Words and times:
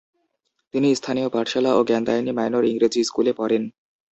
তিনি 0.73 0.89
স্থানীয় 0.95 1.27
পাঠশালা 1.29 1.71
ও 1.75 1.81
জ্ঞানদায়িনী 1.83 2.31
মাইনর 2.31 2.63
ইংরেজি 2.65 3.01
স্কুলে 3.03 3.31
পড়েন। 3.33 3.63